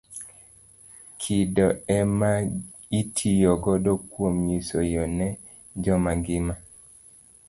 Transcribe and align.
Kido 1.21 1.65
ema 1.97 2.31
itiyo 2.99 3.51
godo 3.63 3.91
kuom 4.09 4.35
nyiso 4.47 4.77
yoo 4.93 5.09
ne 5.17 5.27
joma 5.83 6.11
ngima. 6.19 6.53